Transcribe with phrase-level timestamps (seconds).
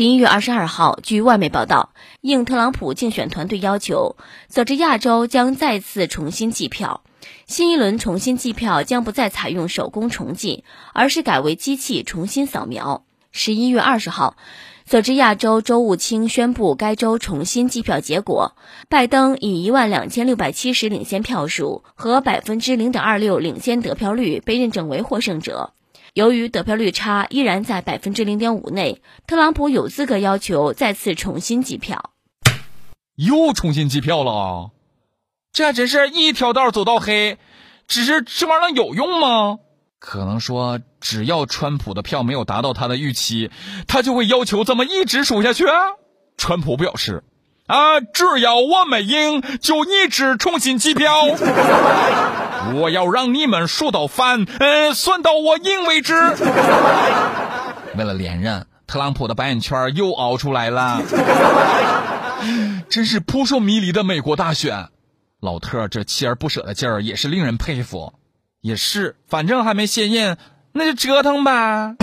[0.00, 1.90] 十一月二十二号，据外媒报道，
[2.22, 4.16] 应特朗普竞选团队要求，
[4.48, 7.02] 佐治亚州将再次重新计票。
[7.46, 13.04] 新一轮重新计票将不再采用手工重计，而是改为机器重新扫描。
[13.30, 14.38] 十一月二十号，
[14.86, 18.56] 佐治亚州州务卿宣布该州重新计票结果，
[18.88, 25.74] 拜登以一万两千六百七十领先票数和百分之零点二六领先得票率被认证为获胜者。
[26.14, 32.10] 由于得票率差依然在百分之零点五内，特朗普有资格要求再次重新计票。
[33.16, 34.70] 又重新计票了，
[35.52, 37.38] 这还真是一条道走到黑。
[37.86, 39.58] 只是这玩意儿有用吗？
[39.98, 43.50] 可能说，只要川普的票没有达到他的预期，
[43.86, 45.66] 他就会要求这么一直数下去。
[46.38, 47.22] 川普表示
[47.68, 51.12] ：“啊，只要我们赢，就一直重新计票。
[52.80, 56.14] 我要让你们数到翻，呃，算到我赢为止。
[57.96, 61.02] ”为了连任，特朗普的白眼圈又熬出来了。
[62.88, 64.88] 真是扑朔迷离的美国大选，
[65.40, 68.14] 老特这锲而不舍的劲儿也是令人佩服。
[68.62, 70.38] 也是，反正还没卸任，
[70.72, 71.96] 那就折腾呗。